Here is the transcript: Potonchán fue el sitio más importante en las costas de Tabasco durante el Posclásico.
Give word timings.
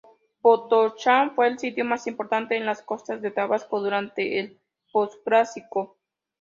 Potonchán 0.41 1.35
fue 1.35 1.45
el 1.47 1.59
sitio 1.59 1.85
más 1.85 2.07
importante 2.07 2.57
en 2.57 2.65
las 2.65 2.81
costas 2.81 3.21
de 3.21 3.29
Tabasco 3.29 3.81
durante 3.81 4.39
el 4.39 4.59
Posclásico. 4.91 5.99